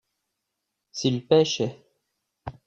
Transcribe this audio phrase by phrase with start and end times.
[0.93, 1.77] s'ils pêchaient.